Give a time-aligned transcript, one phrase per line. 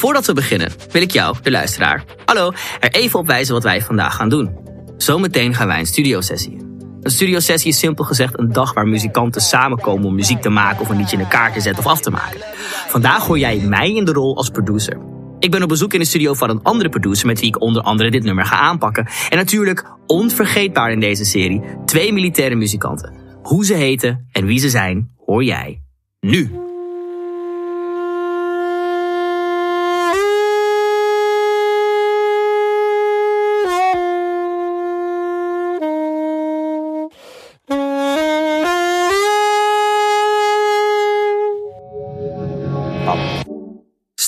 [0.00, 3.82] Voordat we beginnen, wil ik jou, de luisteraar, hallo, er even op wijzen wat wij
[3.82, 4.56] vandaag gaan doen.
[4.96, 6.98] Zometeen gaan wij een studiosessie in.
[7.00, 10.88] Een studiosessie is simpel gezegd een dag waar muzikanten samenkomen om muziek te maken of
[10.88, 12.40] een liedje in elkaar te zetten of af te maken.
[12.88, 14.98] Vandaag hoor jij mij in de rol als producer.
[15.38, 17.82] Ik ben op bezoek in de studio van een andere producer met wie ik onder
[17.82, 19.06] andere dit nummer ga aanpakken.
[19.28, 23.14] En natuurlijk, onvergeetbaar in deze serie, twee militaire muzikanten.
[23.42, 25.82] Hoe ze heten en wie ze zijn, hoor jij
[26.20, 26.68] nu.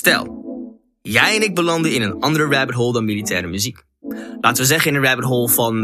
[0.03, 0.45] Stel,
[1.01, 3.83] jij en ik belanden in een andere rabbit hole dan militaire muziek.
[4.41, 5.75] Laten we zeggen in een rabbit hole van,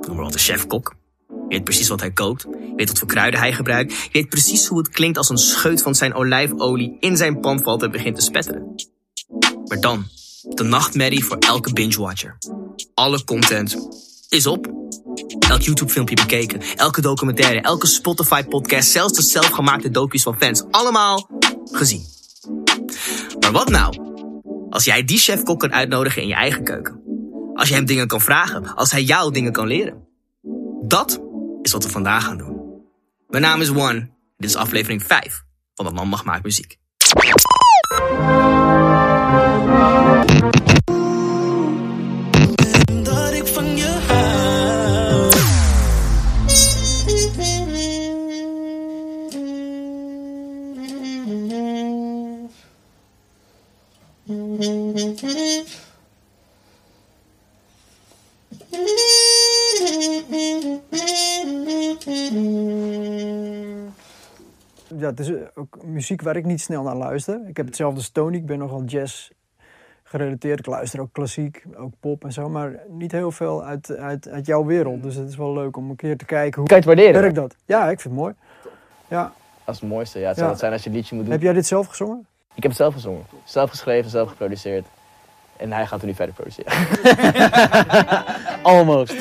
[0.06, 0.94] maar wat, een chef-kok.
[1.28, 2.42] Je weet precies wat hij kookt.
[2.42, 3.92] Je weet wat voor kruiden hij gebruikt.
[3.92, 7.62] Je weet precies hoe het klinkt als een scheut van zijn olijfolie in zijn pan
[7.62, 8.74] valt en begint te spetteren.
[9.64, 10.04] Maar dan,
[10.48, 12.38] de nachtmerrie voor elke binge-watcher.
[12.94, 13.88] Alle content
[14.28, 14.72] is op.
[15.48, 20.64] Elk YouTube-filmpje bekeken, elke documentaire, elke Spotify-podcast, zelfs de zelfgemaakte docu's van fans.
[20.70, 21.28] Allemaal
[21.72, 22.18] gezien.
[23.40, 24.08] Maar wat nou
[24.70, 27.02] als jij die chef-kok kan uitnodigen in je eigen keuken?
[27.54, 30.08] Als je hem dingen kan vragen, als hij jou dingen kan leren.
[30.82, 31.20] Dat
[31.62, 32.82] is wat we vandaag gaan doen.
[33.28, 34.10] Mijn naam is One.
[34.36, 35.42] Dit is aflevering 5
[35.74, 36.79] van De Man Mag Maakt Muziek.
[65.10, 67.40] Het is ook muziek waar ik niet snel naar luister.
[67.48, 68.36] Ik heb hetzelfde als Tony.
[68.36, 69.30] Ik ben nogal jazz
[70.04, 70.58] gerelateerd.
[70.58, 72.48] Ik luister ook klassiek, ook pop en zo.
[72.48, 75.02] Maar niet heel veel uit, uit, uit jouw wereld.
[75.02, 77.20] Dus het is wel leuk om een keer te kijken hoe Kan je het waarderen?
[77.20, 77.56] werkt dat.
[77.64, 78.34] Ja, ik vind het mooi.
[79.08, 79.32] Ja.
[79.64, 80.18] Dat is het mooiste.
[80.18, 80.52] Ja, het zou Ja.
[80.52, 81.32] het zijn als je een liedje moet doen.
[81.32, 82.26] Heb jij dit zelf gezongen?
[82.54, 83.22] Ik heb het zelf gezongen.
[83.44, 84.86] Zelf geschreven, zelf geproduceerd.
[85.56, 86.72] En hij gaat het nu verder produceren.
[88.62, 89.14] Almost.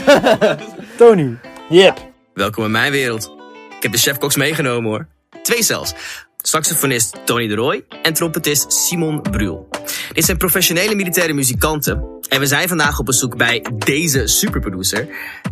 [0.98, 1.38] Tony.
[1.70, 1.98] Yep.
[2.34, 3.32] Welkom in mijn wereld.
[3.78, 5.08] Ik heb de chefkoks meegenomen hoor.
[5.42, 5.94] Twee zelfs.
[6.38, 9.68] Saxofonist Tony de Roy en trompetist Simon Bruhl.
[10.14, 12.04] Dit zijn professionele militaire muzikanten.
[12.30, 15.08] En we zijn vandaag op bezoek bij deze superproducer,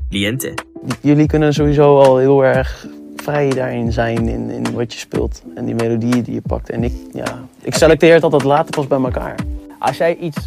[0.10, 0.54] Liente.
[1.02, 2.86] Jullie kunnen sowieso al heel erg
[3.16, 6.70] vrij daarin zijn in, in wat je speelt en die melodieën die je pakt.
[6.70, 9.36] En ik, ja, ik selecteer het altijd later pas bij elkaar.
[9.80, 10.38] Als jij iets...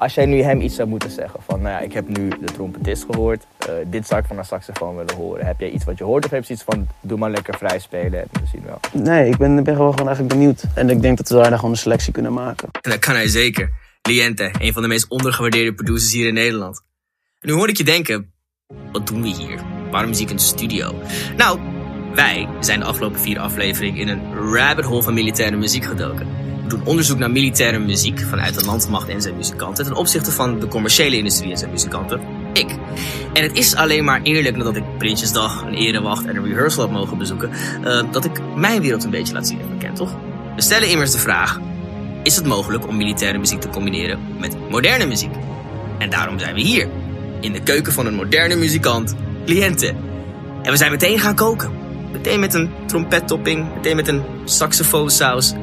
[0.00, 2.52] Als jij nu hem iets zou moeten zeggen van, nou ja, ik heb nu de
[2.52, 3.44] trompetist gehoord.
[3.58, 5.46] eh, dit zou ik van een saxofoon willen horen.
[5.46, 7.78] Heb jij iets wat je hoort of heb je iets van, doe maar lekker vrij
[7.78, 8.80] spelen en we zien wel.
[8.92, 10.64] Nee, ik ben, ben gewoon, gewoon eigenlijk benieuwd.
[10.74, 12.68] En ik denk dat we daar gewoon een selectie kunnen maken.
[12.80, 13.70] En dat kan hij zeker.
[14.02, 16.82] Liente, een van de meest ondergewaardeerde producers hier in Nederland.
[17.40, 18.32] En nu hoor ik je denken,
[18.92, 19.60] wat doen we hier?
[19.90, 20.94] Waarom zie ik een studio?
[21.36, 21.58] Nou,
[22.14, 26.26] wij zijn de afgelopen vier afleveringen in een rabbit hole van militaire muziek gedoken.
[26.70, 30.68] Doen onderzoek naar militaire muziek vanuit de landmacht en zijn muzikanten ten opzichte van de
[30.68, 32.20] commerciële industrie en zijn muzikanten.
[32.52, 32.76] Ik.
[33.32, 36.92] En het is alleen maar eerlijk nadat ik Prinsjesdag, een erewacht en een rehearsal heb
[36.92, 37.50] mogen bezoeken,
[37.84, 40.16] eh, dat ik mijn wereld een beetje laat zien en bekend, toch?
[40.56, 41.60] We stellen immers de vraag,
[42.22, 45.34] is het mogelijk om militaire muziek te combineren met moderne muziek?
[45.98, 46.88] En daarom zijn we hier,
[47.40, 49.14] in de keuken van een moderne muzikant,
[49.46, 49.94] Cliënte.
[50.62, 51.70] En we zijn meteen gaan koken.
[52.12, 55.54] Meteen met een trompettopping, meteen met een saxofoonsaus.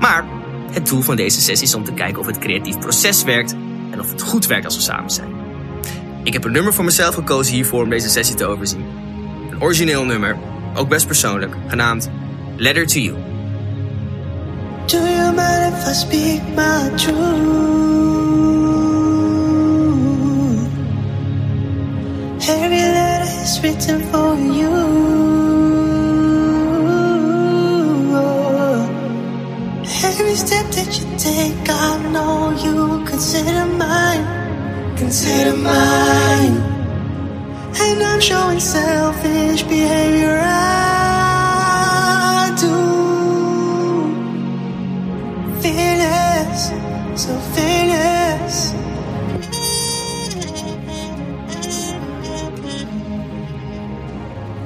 [0.00, 0.24] Maar
[0.70, 3.54] het doel van deze sessie is om te kijken of het creatief proces werkt
[3.90, 5.28] en of het goed werkt als we samen zijn.
[6.22, 8.84] Ik heb een nummer voor mezelf gekozen hiervoor om deze sessie te overzien.
[9.50, 10.36] Een origineel nummer,
[10.74, 12.10] ook best persoonlijk, genaamd
[12.56, 13.16] Letter to You.
[14.86, 17.66] Do you mind if I speak my truth?
[22.48, 25.25] Every letter is written for you.
[30.08, 34.24] Every step that you take, I know you consider mine.
[34.96, 36.56] Consider mine.
[37.82, 40.40] And I'm showing selfish behavior.
[40.44, 40.46] I
[42.60, 42.76] do.
[45.60, 46.70] Fearless,
[47.22, 48.72] so fearless.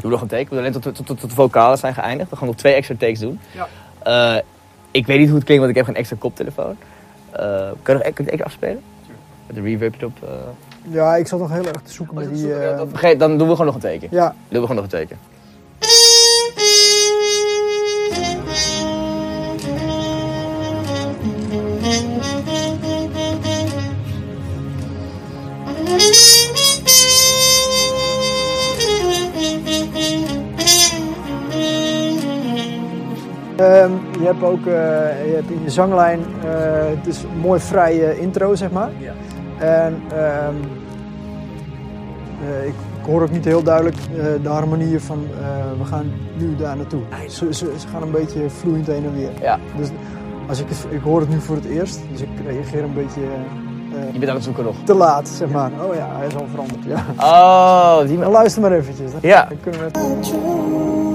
[0.01, 0.45] Doe nog een take.
[0.45, 2.31] We doen alleen tot, tot, tot, tot de vocalen zijn geëindigd.
[2.31, 3.41] We gaan nog twee extra takes doen.
[3.53, 3.69] Ja.
[4.03, 4.43] Eh,
[4.91, 6.77] ik weet niet hoe het klinkt, want ik heb geen extra koptelefoon.
[7.31, 7.41] Eh
[7.83, 8.81] kan je nog kun je het afspelen?
[9.47, 10.13] Met de reverb erop.
[10.23, 10.29] eh.
[10.93, 12.55] Ja, ik zat nog heel erg te zoeken met die...
[12.55, 14.09] eh, Dat vergeet- dan doen we gewoon nog een teken.
[14.11, 15.19] ja, Doen we gewoon nog een teken.
[34.25, 34.73] Hebt ook eh,
[35.27, 36.51] je hebt in je zanglijn, eh,
[36.97, 38.91] het is een mooi vrije intro, zeg maar.
[38.99, 39.13] Ja.
[39.67, 40.55] En ehm,
[42.49, 45.47] eh, ik, ik hoor ook niet heel duidelijk eh, de harmonieën van eh,
[45.79, 47.01] we gaan nu daar naartoe.
[47.29, 49.31] Ze, ze, ze gaan een beetje vloeiend heen en weer.
[49.41, 49.59] Ja.
[49.77, 49.89] Dus
[50.49, 53.21] als ik, het, ik hoor het nu voor het eerst, dus ik reageer een beetje
[53.21, 54.75] eh, Je bent aan het zoeken nog.
[54.85, 55.71] te laat, zeg maar.
[55.89, 56.85] Oh ja, hij is al veranderd.
[56.85, 57.05] Ja.
[57.19, 58.31] Oh, die man.
[58.31, 59.11] luister maar eventjes.
[59.11, 59.47] Dan, Ja.
[59.49, 61.10] dan kunnen we het...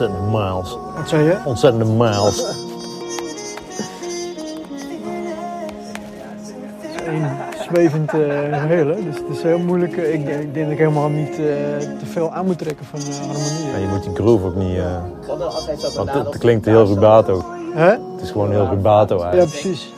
[0.00, 0.76] Ontzettende miles.
[0.96, 1.36] Wat zei je?
[1.44, 2.44] Ontzettende miles.
[7.70, 8.20] Zwevend uh,
[8.60, 8.94] geheel, hè?
[8.94, 9.96] dus het is heel moeilijk.
[9.96, 11.36] eh, ik, denk- ik denk dat ik helemaal niet eh,
[11.98, 13.74] te veel aan moet trekken van uh, harmonieën.
[13.74, 14.76] En je moet die groove ook niet...
[14.78, 14.84] eh,
[15.26, 17.44] Wat als hij zo want het, het klinkt heel rubato.
[17.74, 17.90] Hè?
[17.90, 19.50] Het is gewoon heel rubato Ja, eigenlijk.
[19.50, 19.92] precies.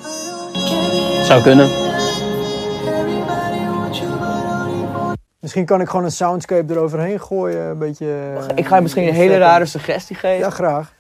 [1.23, 1.69] Zou kunnen.
[5.41, 8.07] Misschien kan ik gewoon een soundscape eroverheen gooien, een beetje...
[8.39, 10.39] eh, Ik ga je misschien een hele rare suggestie geven.
[10.39, 10.93] Ja, graag.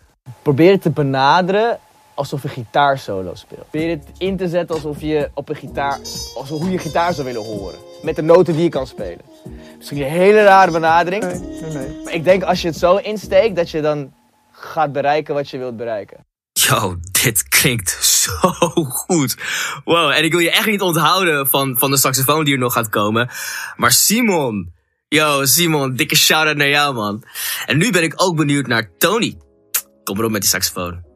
[0.42, 1.78] Probeer het te benaderen
[2.14, 3.70] alsof je gitaarsolo speelt.
[3.70, 5.98] Probeer het in te zetten alsof je op een gitaar,
[6.37, 7.78] alsof hoe je gitaar zou willen horen.
[8.02, 9.20] Met de noten die je kan spelen.
[9.76, 11.25] Misschien een hele rare benadering.
[11.25, 12.00] Nee, nee, nee.
[12.04, 14.12] Maar ik denk als je het zo insteekt, dat je dan
[14.50, 16.19] gaat bereiken wat je wilt bereiken.
[16.52, 19.37] Yo, dit klinkt zo goed.
[19.84, 22.72] Wow, en ik wil je echt niet onthouden van, van de saxofoon die er nog
[22.72, 23.31] gaat komen.
[23.76, 24.72] Maar Simon,
[25.08, 27.22] yo Simon, dikke shout-out naar jou man.
[27.67, 29.37] En nu ben ik ook benieuwd naar Tony.
[30.05, 31.08] Kom maar op met die saxofoon.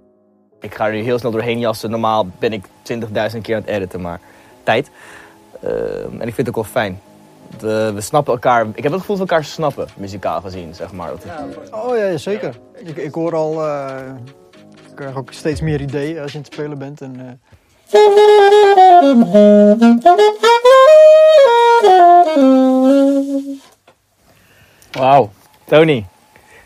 [0.61, 1.91] Ik ga er nu heel snel doorheen jassen.
[1.91, 4.21] Normaal ben ik 20.000 keer aan het editen, maar
[4.62, 4.91] tijd.
[5.62, 7.00] Ehm, en ik vind het ook wel fijn.
[7.59, 8.67] De- we snappen elkaar.
[8.75, 11.12] Ik heb het gevoel dat we elkaar snappen, muzikaal gezien, zeg maar.
[11.71, 12.55] Oh ja, zeker.
[12.85, 13.62] Ik, ik hoor al...
[13.67, 13.97] eh,
[14.94, 17.00] krijg ook steeds meer ideeën als je aan het spelen bent.
[17.00, 17.32] En, eh,
[24.91, 25.31] Wauw.
[25.64, 26.06] Tony.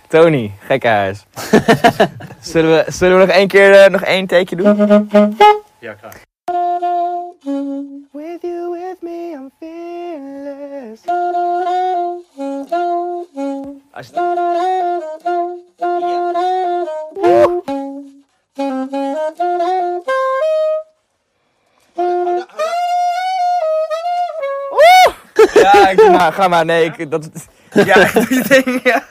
[0.09, 1.25] Tony, gekke huis.
[2.41, 5.09] zullen, we, zullen we nog één keer eh, nog één takeje doen?
[5.79, 6.27] Ja, graag.
[8.13, 11.07] With you, with me, I'm fearless.
[13.91, 14.13] Als je...
[25.63, 26.65] Ja, ik, nou, ga maar.
[26.65, 27.29] Nee, ik, dat,
[27.73, 28.81] ja, ik doe je ding.
[28.85, 29.03] Ja.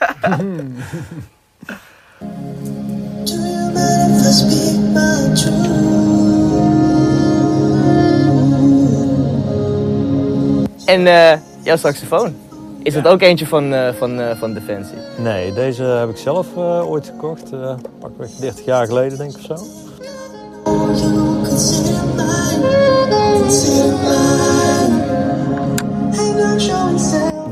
[10.84, 12.36] En eh, jouw saxofoon.
[12.82, 14.98] Is dat ook eentje van, eh, van, eh, van Defensie?
[15.16, 17.50] Nee, deze heb ik zelf ooit gekocht.
[17.98, 19.87] pakweg 30 jaar geleden denk ik of zo.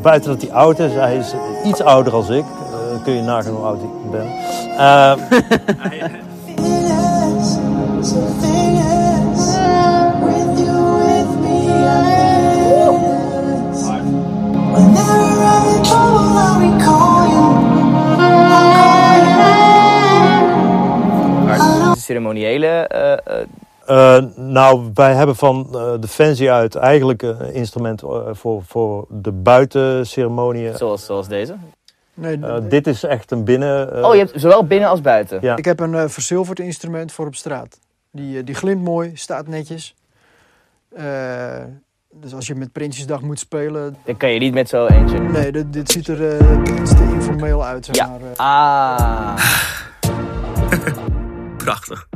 [0.06, 2.44] Buiten dat hij oud is, hij is iets ouder als ik.
[2.44, 4.26] Eh, kun je nagaan hoe oud ik ben.
[4.76, 5.14] Eh,
[13.98, 14.26] you.
[21.94, 22.88] De ceremoniële
[23.86, 29.32] eh, nou, wij hebben van eh Defensie uit eigenlijk een instrument eh, voor, voor de
[29.32, 30.76] buitenceremoniën.
[30.76, 31.56] zoals, zoals deze.
[32.14, 32.38] nee,
[32.68, 34.04] dit is echt een binnen...
[34.04, 35.38] Oh, je hebt zowel binnen als buiten.
[35.40, 35.56] Ja.
[35.56, 37.78] Ik heb een eh, verzilverd instrument voor op straat.
[38.12, 39.94] Die, die glimt mooi, staat netjes.
[40.96, 41.04] Eh,
[42.10, 43.96] dus als je met Prinsjesdag moet spelen...
[44.04, 45.18] Dan kan je niet met zo eentje.
[45.18, 48.06] Nee, dit, dit ziet er eh, iets te informeel uit, zeg Ja.
[48.08, 48.36] maar.
[48.36, 49.36] Ah.
[51.64, 52.08] Prachtig.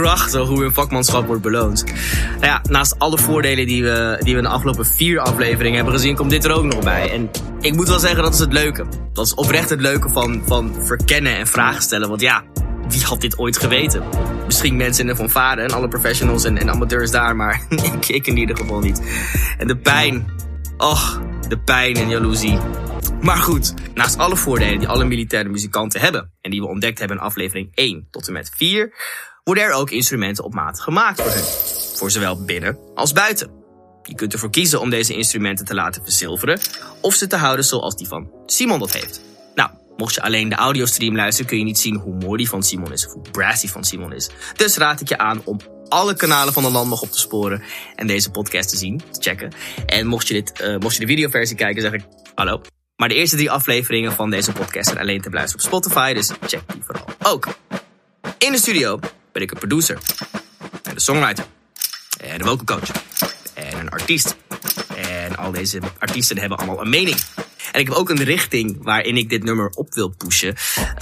[0.00, 1.84] Prachtig hoe een vakmanschap wordt beloond.
[2.30, 5.94] Nou ja, naast alle voordelen die we, die we in de afgelopen vier afleveringen hebben
[5.94, 7.10] gezien, komt dit er ook nog bij.
[7.10, 8.84] En ik moet wel zeggen, dat is het leuke.
[9.12, 12.08] Dat is oprecht het leuke van, van verkennen en vragen stellen.
[12.08, 12.44] Want ja,
[12.88, 14.02] wie had dit ooit geweten?
[14.46, 18.26] Misschien mensen in de fanfare en alle professionals en, en amateurs daar, maar ik, ik
[18.26, 19.02] in ieder geval niet.
[19.58, 20.26] En de pijn.
[20.76, 22.58] Och, de pijn en jaloezie.
[23.20, 26.32] Maar goed, naast alle voordelen die alle militaire muzikanten hebben...
[26.40, 28.92] en die we ontdekt hebben in aflevering 1 tot en met 4...
[29.44, 31.44] worden er ook instrumenten op maat gemaakt voor hun.
[31.94, 33.50] Voor zowel binnen als buiten.
[34.02, 36.60] Je kunt ervoor kiezen om deze instrumenten te laten verzilveren...
[37.00, 39.20] of ze te houden zoals die van Simon dat heeft.
[39.54, 41.50] Nou, mocht je alleen de audiostream luisteren...
[41.50, 43.06] kun je niet zien hoe mooi die van Simon is...
[43.06, 44.30] of hoe brass die van Simon is.
[44.56, 47.62] Dus raad ik je aan om alle kanalen van de landmacht op te sporen
[47.96, 49.52] en deze podcast te zien, te checken.
[49.86, 52.60] En mocht je, dit, eh, mocht je de videoversie kijken, zeg ik hallo.
[52.96, 56.30] Maar de eerste drie afleveringen van deze podcast zijn alleen te beluisteren op Spotify, dus
[56.46, 57.48] check die vooral ook.
[58.38, 58.98] In de studio
[59.34, 59.98] ben ik een producer,
[60.82, 61.44] en de songwriter,
[62.20, 62.90] en een vocal coach,
[63.54, 64.36] en een artiest.
[64.96, 67.16] En al deze artiesten hebben allemaal een mening.
[67.72, 70.54] En ik heb ook een richting waarin ik dit nummer op wil pushen.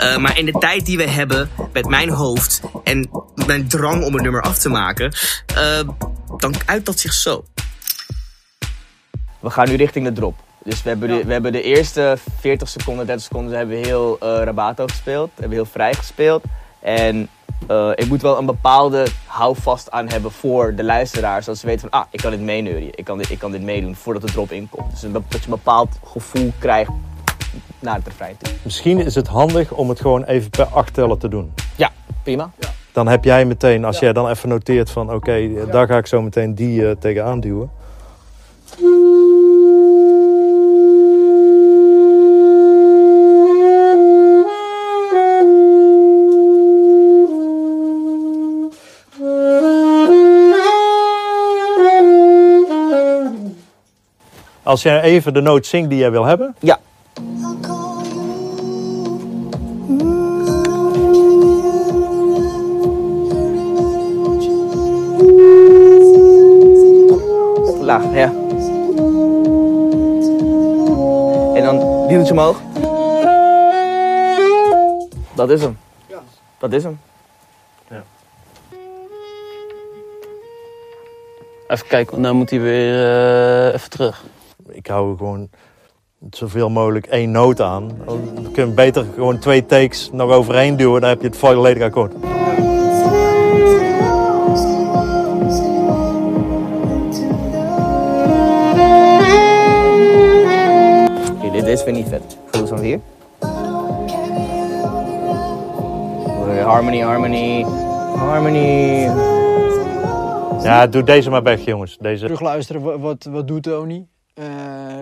[0.03, 3.11] Uh, maar in de tijd die we hebben met mijn hoofd en
[3.47, 5.13] mijn drang om een nummer af te maken,
[5.57, 5.81] uh,
[6.37, 7.45] dan uit dat zich zo.
[9.41, 10.35] We gaan nu richting de drop.
[10.65, 14.19] Dus we hebben, de, we hebben de eerste 40 seconden, 30 seconden hebben we heel
[14.23, 15.31] uh, rabato gespeeld.
[15.35, 16.45] We hebben heel vrij gespeeld.
[16.81, 17.29] En
[17.71, 21.43] uh, ik moet wel een bepaalde houvast aan hebben voor de luisteraar.
[21.43, 22.89] Zodat ze weten van, ah, ik kan dit meeneuren.
[22.99, 24.91] Ik kan dit, ik kan dit meedoen voordat de drop inkomt.
[24.91, 26.91] Dus een, dat je een bepaald gevoel krijgt
[27.79, 28.53] naar het refrein toe.
[28.63, 31.53] Misschien is het handig om het gewoon even per acht tellen te doen.
[31.77, 31.91] Ja,
[32.23, 32.51] prima.
[32.59, 32.69] Ja.
[32.93, 35.65] Dan heb jij meteen, als jij dan even noteert van, oké, okay, ja.
[35.65, 37.71] daar ga ik zo meteen die uh, tegenaan duwen.
[54.73, 56.57] Als jij even de noot zingt die jij wil hebben.
[56.59, 56.79] Ja.
[67.81, 68.33] Laag, ja.
[71.55, 72.61] En dan wieltje omhoog.
[75.35, 75.79] Dat is hem.
[76.59, 77.01] Dat is hem.
[81.69, 84.25] Even kijken, want nou moet hij weer uh, even terug.
[84.93, 85.51] Ik hou gewoon
[86.31, 87.91] zoveel mogelijk één noot aan.
[88.35, 91.01] Dan kun je beter gewoon twee takes nog overheen duwen.
[91.01, 92.15] Dan heb je het volledig akkoord.
[101.35, 102.39] Okay, dit is weer niet vet.
[102.47, 103.01] Voel zo hier.
[106.65, 107.63] Harmony, harmony,
[108.17, 109.11] harmony.
[110.63, 111.99] Ja, doe deze maar weg, jongens.
[112.01, 112.25] Deze...
[112.25, 114.07] Terugluisteren, wat, wat doet Tony?
[114.35, 114.45] Uh,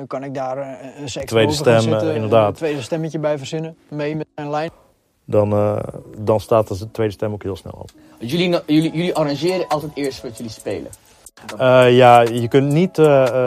[0.06, 2.48] kan ik daar een seks Tweede stem, zitten, inderdaad.
[2.48, 4.70] Een tweede stemmetje bij verzinnen, mee met zijn lijn.
[5.24, 5.76] Dan, uh,
[6.18, 7.90] dan staat de tweede stem ook heel snel op.
[8.18, 10.90] Jullie, jullie, jullie arrangeren altijd eerst wat jullie spelen?
[11.60, 12.98] Uh, ja, je kunt niet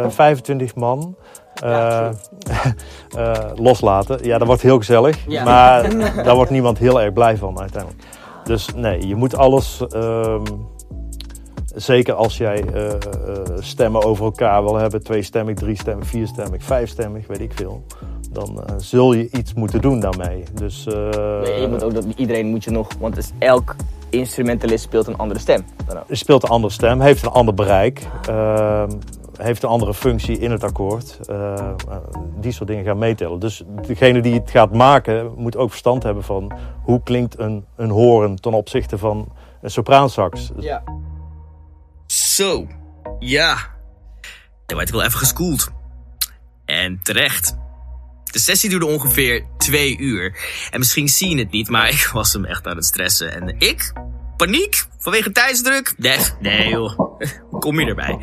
[0.08, 1.16] 25 man
[1.54, 2.14] ja,
[3.56, 4.26] loslaten.
[4.26, 5.28] Ja, dat wordt heel gezellig.
[5.28, 5.44] Ja.
[5.44, 8.04] Maar daar wordt niemand heel erg blij van uiteindelijk.
[8.44, 9.82] Dus nee, je moet alles...
[11.74, 12.94] ehm Zeker als jij uh, uh,
[13.60, 17.84] stemmen over elkaar wil hebben, tweestemmig, driestemmig, vierstemmig, vijfstemmig, weet ik veel.
[18.32, 20.44] Dan uh, zul je iets moeten doen daarmee.
[20.54, 23.76] Dus, nee, je moet ook dat iedereen moet je nog, want dus elk
[24.10, 25.66] instrumentalist speelt een andere stem.
[26.10, 28.92] Speelt een andere stem, heeft een ander bereik, ehm,
[29.38, 31.20] heeft een andere functie in het akkoord.
[32.40, 33.40] die soort dingen gaan meetellen.
[33.40, 36.52] Dus degene die het gaat maken moet ook verstand hebben van
[36.84, 39.28] hoe klinkt een, een horen ten opzichte van
[39.62, 40.52] een sopraansax.
[40.60, 40.84] Ja.
[42.34, 42.68] Zo,
[43.20, 43.72] ja.
[44.66, 45.72] Dan werd ik wel even geschoold.
[46.66, 47.56] En terecht.
[48.24, 50.38] De sessie duurde ongeveer twee uur.
[50.72, 53.34] En misschien zie je het niet, maar ik was hem echt aan het stressen.
[53.34, 53.94] En ik?
[54.38, 54.86] Paniek?
[54.98, 55.94] Vanwege tijdsdruk?
[55.98, 57.20] Nee, nee joh.
[57.60, 58.20] Kom je erbij.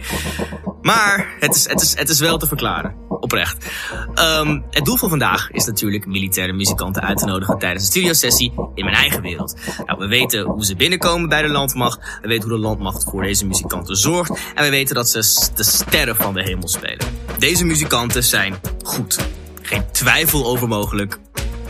[0.83, 2.95] Maar het is, het is, het is wel te verklaren.
[3.21, 3.67] Oprecht.
[4.15, 8.53] Um, het doel van vandaag is natuurlijk militaire muzikanten uit te nodigen tijdens een studiosessie
[8.75, 9.57] in mijn eigen wereld.
[9.87, 12.19] Nou, we weten hoe ze binnenkomen bij de landmacht.
[12.23, 14.31] We weten hoe de landmacht voor deze muzikanten zorgt.
[14.55, 17.07] En we weten dat ze de sterren van de hemel spelen.
[17.39, 19.19] Deze muzikanten zijn goed.
[19.62, 21.19] Geen twijfel over mogelijk.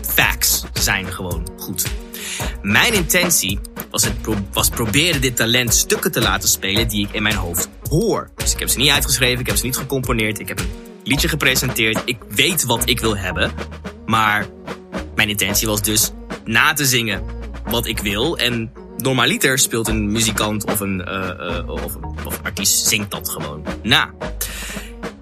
[0.03, 1.85] Facts zijn gewoon goed.
[2.63, 4.15] Mijn intentie was, het
[4.53, 8.31] was proberen dit talent stukken te laten spelen die ik in mijn hoofd hoor.
[8.37, 10.71] Dus ik heb ze niet uitgeschreven, ik heb ze niet gecomponeerd, ik heb een
[11.05, 12.03] liedje gepresenteerd.
[12.05, 13.53] Ik weet wat ik wil hebben.
[14.07, 14.47] Maar
[15.15, 16.11] mijn intentie was dus
[16.45, 17.23] na te zingen
[17.65, 18.39] wat ik wil.
[18.39, 23.31] En normaliter speelt een muzikant of een, uh, uh, of, of een artiest zingt dat
[23.31, 24.11] gewoon na.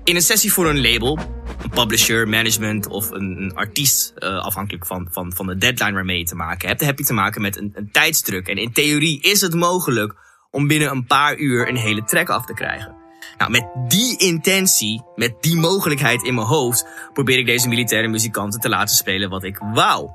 [0.04, 1.18] In een sessie voor een label
[1.62, 6.18] een publisher, management of een, een artiest, uh, afhankelijk van, van, van de deadline waarmee
[6.18, 8.48] je te maken hebt, heb je te maken met een, een tijdsdruk.
[8.48, 10.14] En in theorie is het mogelijk
[10.50, 12.97] om binnen een paar uur een hele track af te krijgen.
[13.38, 18.60] Nou, met die intentie, met die mogelijkheid in mijn hoofd, probeer ik deze militaire muzikanten
[18.60, 20.10] te laten spelen wat ik wou.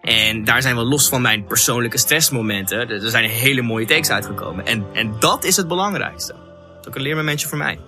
[0.00, 2.90] En daar zijn we los van mijn persoonlijke stressmomenten.
[2.90, 4.66] Er zijn hele mooie takes uitgekomen.
[4.66, 6.32] En, en dat is het belangrijkste.
[6.32, 7.78] Dat is ook een leermomentje voor mij.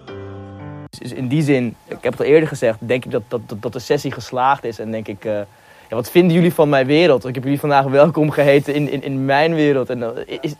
[0.98, 3.72] Dus in die zin, ik heb het al eerder gezegd, denk ik dat, dat, dat
[3.72, 4.78] de sessie geslaagd is.
[4.78, 5.40] En denk ik, uh,
[5.88, 7.24] ja, wat vinden jullie van mijn wereld?
[7.26, 9.90] Ik heb jullie vandaag welkom geheten in, in, in mijn wereld.
[9.90, 10.54] En, is,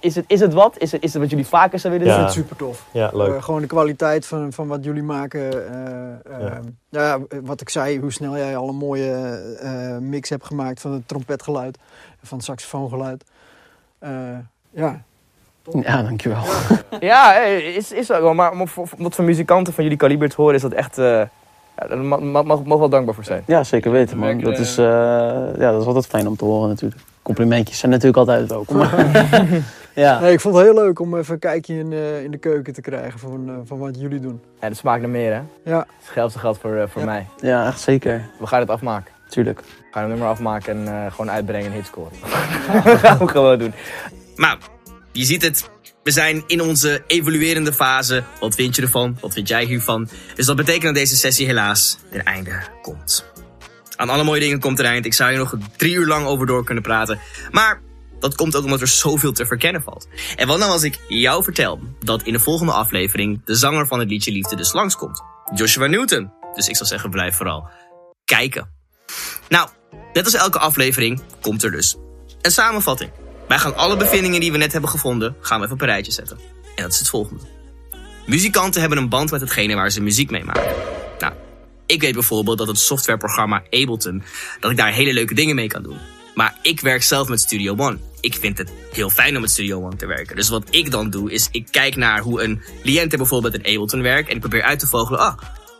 [0.00, 0.78] is, het, is het wat?
[0.78, 2.28] Is het, is het wat jullie vaker zouden willen Ja.
[2.28, 2.42] zien?
[2.42, 2.86] Super tof.
[2.90, 3.34] Ja, leuk.
[3.34, 5.72] Eh, gewoon de kwaliteit van, van wat jullie maken.
[6.24, 6.52] eh, eh,
[6.88, 7.18] ja.
[7.42, 9.12] wat ik zei, hoe snel jij al een mooie
[9.60, 11.78] eh, mix hebt gemaakt van het trompetgeluid
[12.22, 13.24] van het saxofoongeluid.
[13.98, 14.10] Eh,
[14.70, 15.02] ja,
[15.82, 16.42] Ja, dankjewel.
[17.00, 18.34] Ja, is, is ook wel.
[18.34, 20.98] Maar om, om wat voor muzikanten van jullie kaliber te horen, is dat echt...
[20.98, 21.22] eh
[21.78, 23.42] ja, daar mag, mag, wel dankbaar voor zijn.
[23.46, 24.40] Ja, zeker weten, man.
[24.40, 24.84] Dat is, eh,
[25.58, 27.00] ja, dat is altijd fijn om te horen, natuurlijk.
[27.22, 28.76] Complimentjes zijn natuurlijk altijd welkom.
[30.04, 30.20] ja.
[30.20, 32.72] Nee, ik vond het heel leuk om even een kijkje in, eh, in de keuken
[32.72, 34.40] te krijgen van, eh, van wat jullie doen.
[34.60, 35.40] Ja, de smaak naar meer, hè?
[35.70, 37.06] Ja, geldt voor, eh, voor Ja.
[37.06, 37.26] mij.
[37.40, 38.28] ja, echt zeker.
[38.38, 39.12] We gaan het afmaken.
[39.28, 39.60] Tuurlijk.
[39.60, 42.12] We gaan een nummer afmaken en eh, gewoon uitbrengen en hitscoren.
[42.84, 43.72] dat gaan we gewoon doen.
[44.36, 44.58] Maar
[45.12, 45.72] je ziet het.
[46.04, 48.24] We zijn in onze evoluerende fase.
[48.40, 49.16] Wat vind je ervan?
[49.20, 50.08] Wat vind jij hiervan?
[50.34, 53.24] Dus dat betekent dat deze sessie helaas ten einde komt.
[53.96, 55.06] Aan alle mooie dingen komt er eind.
[55.06, 57.20] Ik zou hier nog drie uur lang over door kunnen praten.
[57.50, 57.80] Maar
[58.20, 60.08] dat komt ook omdat er zoveel te verkennen valt.
[60.36, 63.98] En wat nou als ik jou vertel dat in de volgende aflevering de zanger van
[63.98, 65.22] het liedje Liefde dus langskomt?
[65.54, 66.32] Joshua Newton.
[66.54, 67.68] Dus ik zou zeggen, blijf vooral
[68.24, 68.70] kijken.
[69.48, 69.68] Nou,
[70.12, 71.96] net als elke aflevering komt er dus
[72.40, 73.10] een samenvatting.
[73.54, 76.12] Wij gaan alle bevindingen die we net hebben gevonden, gaan we even op een rijtje
[76.12, 76.38] zetten.
[76.76, 77.42] En dat is het volgende.
[78.26, 80.74] Muzikanten hebben een band met hetgene waar ze muziek mee maken.
[81.18, 81.32] Nou,
[81.86, 84.22] ik weet bijvoorbeeld dat het softwareprogramma Ableton,
[84.60, 85.98] dat ik daar hele leuke dingen mee kan doen.
[86.34, 87.98] Maar ik werk zelf met Studio One.
[88.20, 90.36] Ik vind het heel fijn om met Studio One te werken.
[90.36, 94.02] Dus wat ik dan doe, is ik kijk naar hoe een cliënt bijvoorbeeld in Ableton
[94.02, 94.28] werkt.
[94.28, 95.38] En ik probeer uit te vogelen, ah,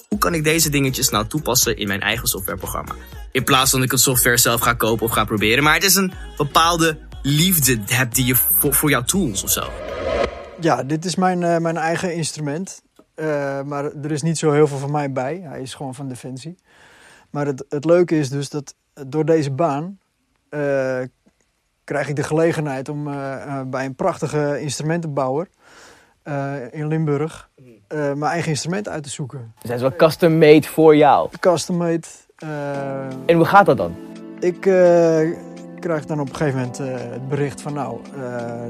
[0.08, 2.94] hoe kan ik deze dingetjes nou toepassen in mijn eigen softwareprogramma?
[3.32, 5.64] In plaats van ik het software zelf ga kopen of ga proberen.
[5.64, 9.62] Maar het is een bepaalde liefde hebt die je voor, voor jouw tools of zo.
[10.60, 12.82] ja dit is mijn, eh, mijn eigen instrument.
[13.14, 15.40] Eh, maar er is niet zo heel veel van mij bij.
[15.44, 16.56] Hij is gewoon van Defensie.
[17.30, 18.74] Maar het, het leuke is dus dat
[19.06, 19.98] door deze baan
[20.48, 20.60] eh,
[21.84, 23.04] krijg ik de gelegenheid om
[23.70, 25.48] bij een prachtige instrumentenbouwer
[26.22, 27.48] eh, in Limburg
[27.88, 29.52] eh, mijn eigen instrument uit te zoeken.
[29.60, 31.28] Ze zijn wel custom made voor jou.
[31.40, 32.06] Custom made.
[32.36, 33.94] eh, En hoe gaat dat dan?
[34.40, 35.20] ik eh,
[35.84, 38.66] krijg dan op een gegeven moment eh, het bericht van nou, eh,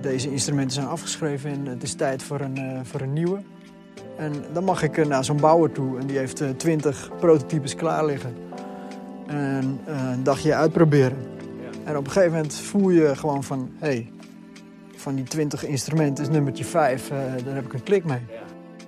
[0.00, 3.40] deze instrumenten zijn afgeschreven en het is tijd voor een, eh, voor een nieuwe.
[4.16, 8.04] En dan mag ik naar zo'n bouwer toe en die heeft eh, twintig prototypes klaar
[8.04, 8.36] liggen.
[9.26, 11.18] En eh, een dagje uitproberen.
[11.84, 14.12] En op een gegeven moment voel je gewoon van, hé, hey,
[14.96, 17.08] van die twintig instrumenten is nummertje 5,
[17.44, 18.20] daar heb ik een klik mee.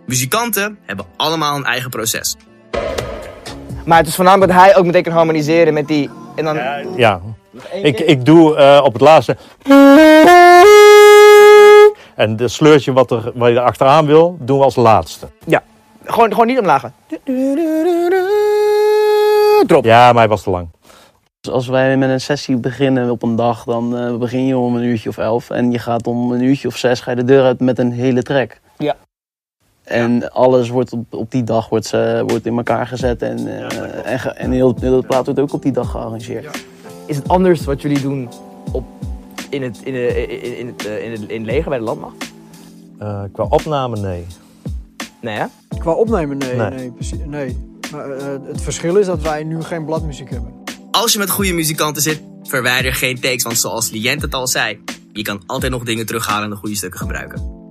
[0.07, 2.37] Muzikanten hebben allemaal een eigen proces.
[3.85, 6.11] Maar het is voornamelijk dat hij ook meteen kan harmoniseren met die...
[6.37, 6.57] En dan...
[6.97, 7.21] Ja,
[7.83, 9.37] ik, ik doe eh, op het laatste.
[12.15, 15.27] En de sleurtje wat, er, wat je er achteraan wil, doen we als laatste.
[15.47, 15.63] Ja.
[16.05, 16.91] Gewoon, gewoon niet omlaag.
[19.67, 19.85] Drop.
[19.85, 20.69] Ja, maar hij was te lang.
[21.41, 24.77] Dus als wij met een sessie beginnen op een dag, dan eh, begin je om
[24.77, 25.51] een uurtje of elf.
[25.51, 27.93] En je gaat om een uurtje of zes ga je de deur uit met een
[27.93, 28.61] hele track.
[28.79, 28.97] Ja.
[29.83, 33.23] En alles wordt op, op die dag wordt, ze, wordt in elkaar gezet.
[33.23, 36.65] En, eh, en, heel, heel het plaat wordt ook op die dag gearrangeerd.
[37.11, 38.29] Is het anders wat jullie doen
[38.73, 38.85] op,
[39.49, 41.85] in, het, in, de, in, in, het, eh, in, het, in het leger bij de
[41.85, 42.33] landmacht?
[42.99, 44.27] Eh, qua opname, nee.
[45.21, 45.45] Nee, hè?
[45.79, 46.71] Qua opnemen, nee, Nee.
[46.71, 47.57] nee, precies, nee.
[47.93, 50.53] Maar eh, het verschil is dat wij nu geen bladmuziek hebben.
[50.91, 53.43] Als je met goede muzikanten zit, verwijder geen takes.
[53.43, 54.81] Want zoals Lient het al zei,
[55.13, 57.69] je kan altijd nog dingen terughalen en de goede stukken gebruiken.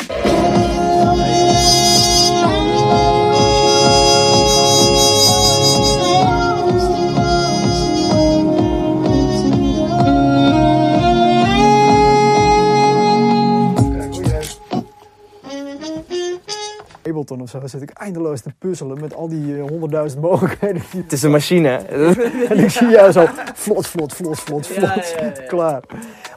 [17.68, 20.82] Zit ik eindeloos te puzzelen met al die eh, honderdduizend mogelijkheden.
[20.92, 21.68] die- Het is een machine.
[21.68, 22.12] hè?
[22.50, 25.14] En ik zie jou zo vlot, vlot, vlot, vlot, vlot.
[25.48, 25.82] Klaar.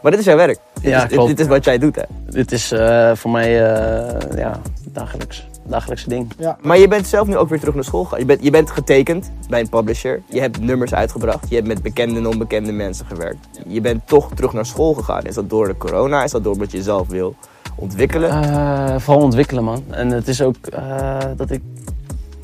[0.03, 0.59] maar dit is jouw werk.
[0.75, 1.29] Dit, Ja, is, dit, klopt.
[1.29, 2.03] dit is wat jij doet, hè?
[2.31, 6.33] Dit is eh, voor mij eh, ja, dagelijks, dagelijkse ding.
[6.39, 6.57] Ja.
[6.61, 8.19] Maar je bent zelf nu ook weer terug naar school gegaan.
[8.19, 10.23] Je bent, je bent getekend bij een publisher.
[10.29, 11.49] Je hebt nummers uitgebracht.
[11.49, 13.47] Je hebt met bekende en onbekende mensen gewerkt.
[13.67, 15.23] Je bent toch terug naar school gegaan.
[15.25, 16.25] Is dat door de corona?
[16.25, 17.35] Is dat door wat je zelf wil
[17.77, 18.31] ontwikkelen?
[18.31, 19.83] Eh, vooral ontwikkelen, man.
[19.91, 21.63] En het is ook eh, dat ik,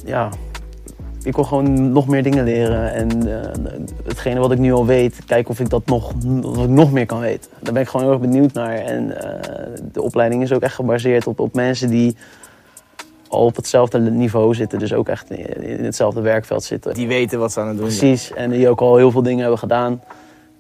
[0.05, 0.29] ja,
[1.23, 2.93] ik wil gewoon nog meer dingen leren.
[2.93, 3.51] En eh,
[4.05, 6.13] hetgene wat ik nu al weet, kijken of ik dat nog,
[6.43, 7.51] of ik nog meer kan weten.
[7.61, 8.75] Daar ben ik gewoon heel erg benieuwd naar.
[8.75, 9.07] En
[9.93, 12.17] de opleiding is ook echt gebaseerd op, op mensen die
[13.29, 14.79] al op hetzelfde niveau zitten.
[14.79, 16.95] Dus ook echt in, hetzelfde werkveld zitten.
[16.95, 17.87] Die weten wat ze aan het doen.
[17.87, 18.33] Precies.
[18.33, 20.01] En die ook al heel veel dingen hebben gedaan.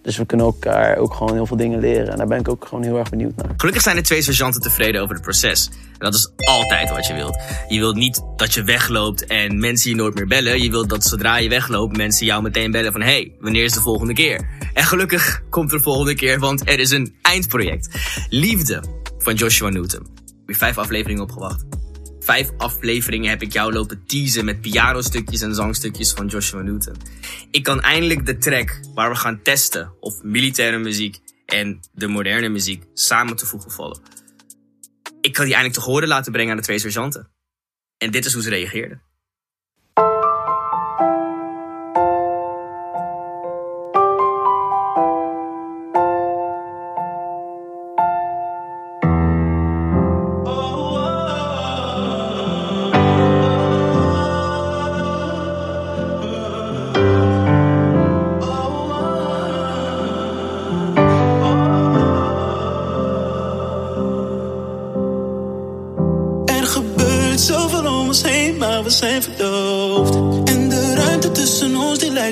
[0.08, 2.08] Dus we kunnen elkaar ook gewoon heel veel dingen leren.
[2.08, 3.50] En daar ben ik ook gewoon heel erg benieuwd naar.
[3.56, 5.66] Gelukkig zijn de twee sergeanten tevreden over het proces.
[5.66, 7.38] En dat is altijd wat je wilt.
[7.68, 10.62] Je wilt niet dat je wegloopt en mensen je nooit meer bellen.
[10.62, 13.00] Je wilt dat zodra je wegloopt mensen jou meteen bellen van...
[13.00, 14.48] hey, wanneer is de volgende keer?
[14.74, 17.98] En gelukkig komt er de volgende keer, want er is een eindproject.
[18.28, 18.82] Liefde
[19.18, 20.06] van Joshua Newton.
[20.46, 21.77] Weer vijf afleveringen opgewacht.
[22.28, 26.96] Vijf afleveringen heb ik jou lopen teasen met pianostukjes en zangstukjes van Joshua Newton.
[27.50, 32.48] Ik kan eindelijk de track waar we gaan testen of militaire muziek en de moderne
[32.48, 34.00] muziek samen te voegen vallen.
[35.20, 37.30] Ik kan die eindelijk te horen laten brengen aan de twee sergeanten.
[37.98, 39.02] En dit is hoe ze reageerden.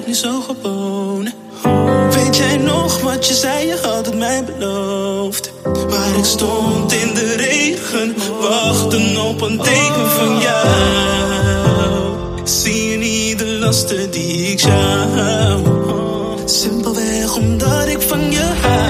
[0.05, 1.33] Nu zo gewoon.
[2.11, 5.53] Weet jij nog wat je zei, je had het mij beloofd.
[5.63, 12.15] Waar ik stond in de regen, wachten op een teken van jou.
[12.45, 15.61] Zie je niet de lasten die ik zou?
[16.45, 18.86] Simpelweg omdat ik van je hou.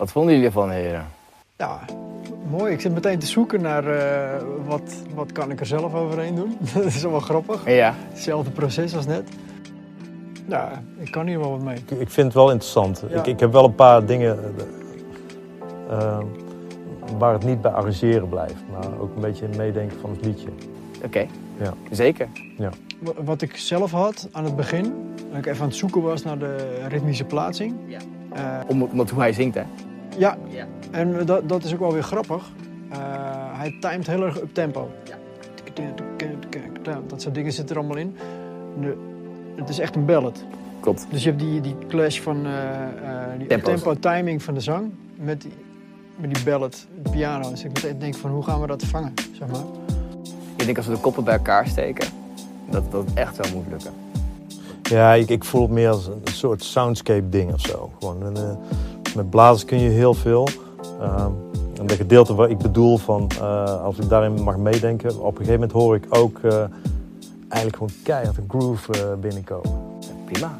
[0.00, 1.06] Wat vonden jullie ervan, heren?
[1.56, 1.78] Ja,
[2.50, 2.72] mooi.
[2.72, 6.56] Ik zit meteen te zoeken naar eh, wat, wat kan ik er zelf overheen doen.
[6.74, 7.66] dat is wel grappig.
[7.66, 7.94] Ja.
[8.08, 9.28] Hetzelfde proces als net.
[10.48, 11.76] Ja, ik kan hier wel wat mee.
[11.76, 13.02] Ik, ik vind het wel interessant.
[13.08, 13.18] Ja.
[13.18, 14.38] Ik, ik heb wel een paar dingen
[15.90, 16.18] eh,
[17.18, 20.48] waar het niet bij arrangeren blijft, maar ook een beetje in meedenken van het liedje.
[21.04, 21.26] Oké.
[21.60, 21.72] Ja.
[21.90, 22.28] Zeker.
[22.98, 24.82] Wa- Wat ik zelf had aan het begin,
[25.14, 26.56] toen ik even aan het zoeken was naar de
[26.88, 27.74] ritmische plaatsing.
[27.86, 27.98] Ja.
[28.32, 29.62] Eh, Om, omdat hoe hij zingt, hè?
[30.18, 30.66] Ja, Ja.
[30.90, 32.50] en dat, dat is ook wel weer grappig.
[32.90, 32.98] Eh,
[33.52, 34.90] hij timed heel erg up tempo.
[35.04, 35.18] Ja.
[37.06, 38.16] Dat soort dingen zitten er allemaal in.
[38.80, 38.96] De,
[39.56, 40.44] het is echt een ballad.
[40.80, 41.06] Klopt.
[41.10, 43.82] Dus je hebt die, die clash van eh, eh, die Tempo's.
[43.82, 45.52] tempo timing van de zang met die,
[46.16, 47.50] met die ballad, de piano.
[47.50, 49.64] Dus ik meteen denk van hoe gaan we dat vangen, zeg maar.
[50.56, 52.08] Ik denk als we de koppen bij elkaar steken,
[52.70, 53.92] dat dat echt wel moet lukken.
[54.82, 57.90] Ja, ik, ik voel het meer als een soort soundscape ding of zo.
[57.98, 58.56] Gewoon, en, eh,
[59.14, 60.48] met blazers kun je heel veel.
[61.00, 61.30] Ehm,
[61.78, 65.44] en dat gedeelte wat ik bedoel van, eh, als ik daarin mag meedenken, op een
[65.44, 66.64] gegeven moment hoor ik ook eh,
[67.50, 69.80] eigenlijk gewoon keihard een groove eh, binnenkomen.
[70.24, 70.58] Prima.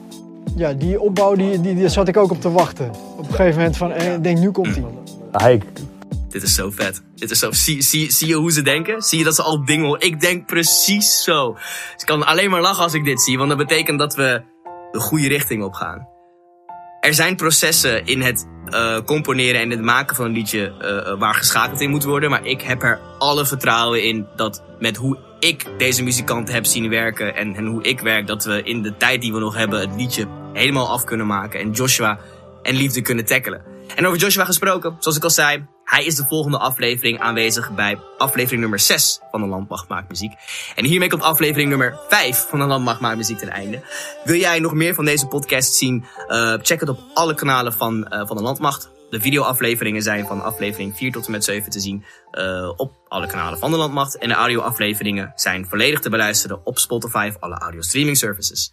[0.57, 2.91] Ja, die opbouw, die, die, die zat ik ook op te wachten.
[3.17, 4.85] Op een gegeven moment van, eh, ik denk nu komt hij.
[5.33, 5.63] Hij,
[6.29, 7.03] Dit is zo vet.
[7.15, 7.53] Dit is zo.
[7.53, 9.03] Zie, zie, zie je hoe ze denken?
[9.03, 10.01] Zie je dat ze al dingen horen?
[10.01, 11.53] Ik denk precies zo.
[11.53, 14.43] Dus ik kan alleen maar lachen als ik dit zie, want dat betekent dat we
[14.93, 16.09] de goede richting op gaan.
[17.01, 21.19] Er zijn processen in het eh, componeren en het maken van een liedje eh, eh,
[21.19, 22.31] waar geschakeld in moet worden.
[22.31, 26.89] Maar ik heb er alle vertrouwen in dat met hoe ik deze muzikanten heb zien
[26.89, 29.81] werken en, en hoe ik werk, dat we in de tijd die we nog hebben
[29.81, 31.61] het liedje helemaal af kunnen maken.
[31.61, 32.19] En Joshua
[32.63, 33.65] en liefde kunnen tackelen.
[33.95, 37.99] En over Joshua gesproken, zoals ik al zei, hij is de volgende aflevering aanwezig bij
[38.19, 40.33] aflevering nummer 6 van de Landmacht Maakt Muziek.
[40.75, 43.83] En hiermee komt aflevering nummer 5 van de Landmacht Maakt Muziek ten einde.
[44.25, 46.05] Wil jij nog meer van deze podcast zien?
[46.29, 48.91] Eh, check het op alle kanalen van, eh, van de Landmacht.
[49.11, 53.27] De videoafleveringen zijn van aflevering 4 tot en met 7 te zien eh, op alle
[53.27, 54.19] kanalen van de Landmacht.
[54.19, 58.73] En de audioafleveringen zijn volledig te beluisteren op Spotify of alle audio streaming services.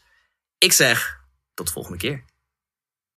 [0.58, 1.20] Ik zeg
[1.54, 2.24] tot de volgende keer.